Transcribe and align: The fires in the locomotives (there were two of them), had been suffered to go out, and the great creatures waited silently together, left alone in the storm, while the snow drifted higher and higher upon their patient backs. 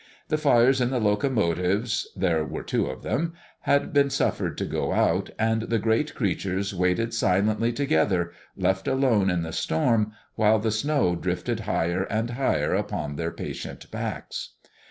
The 0.29 0.37
fires 0.39 0.81
in 0.81 0.89
the 0.89 0.99
locomotives 0.99 2.07
(there 2.15 2.43
were 2.43 2.63
two 2.63 2.87
of 2.87 3.03
them), 3.03 3.33
had 3.59 3.93
been 3.93 4.09
suffered 4.09 4.57
to 4.57 4.65
go 4.65 4.93
out, 4.93 5.29
and 5.37 5.61
the 5.61 5.77
great 5.77 6.15
creatures 6.15 6.73
waited 6.73 7.13
silently 7.13 7.71
together, 7.71 8.31
left 8.57 8.87
alone 8.87 9.29
in 9.29 9.43
the 9.43 9.53
storm, 9.53 10.13
while 10.33 10.57
the 10.57 10.71
snow 10.71 11.15
drifted 11.15 11.59
higher 11.69 12.05
and 12.05 12.31
higher 12.31 12.73
upon 12.73 13.15
their 13.15 13.29
patient 13.29 13.91
backs. 13.91 14.53